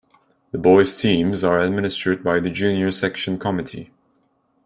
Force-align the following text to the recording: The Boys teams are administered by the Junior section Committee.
The 0.49 0.57
Boys 0.57 0.97
teams 0.97 1.43
are 1.43 1.61
administered 1.61 2.23
by 2.23 2.39
the 2.39 2.49
Junior 2.49 2.89
section 2.91 3.37
Committee. 3.37 3.91